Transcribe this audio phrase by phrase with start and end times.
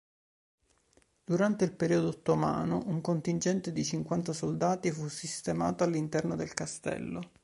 [1.23, 7.21] Durante il periodo ottomano, un contingente di cinquanta soldati fu sistemato all'interno del castello.